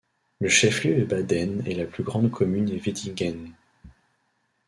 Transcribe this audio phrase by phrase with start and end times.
[0.39, 3.53] Le chef-lieu est Baden et la plus grande commune est Wettingen.